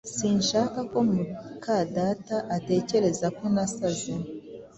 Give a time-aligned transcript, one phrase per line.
[0.15, 4.13] Sinshaka ko mukadata atekereza ko nasaze.